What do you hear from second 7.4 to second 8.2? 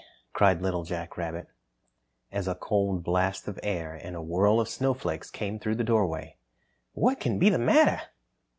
the matter?"